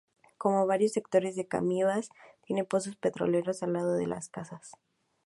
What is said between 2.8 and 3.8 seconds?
petroleros al